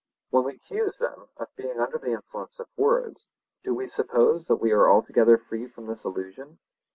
When 0.31 0.45
we 0.45 0.55
accuse 0.55 0.97
them 0.97 1.27
of 1.37 1.55
being 1.55 1.79
under 1.79 1.99
the 1.99 2.09
influence 2.13 2.59
of 2.59 2.65
words, 2.75 3.27
do 3.63 3.75
we 3.75 3.85
suppose 3.85 4.47
that 4.47 4.55
we 4.55 4.71
are 4.71 4.89
altogether 4.89 5.37
free 5.37 5.67
from 5.67 5.85
this 5.85 6.05
illusion? 6.05 6.57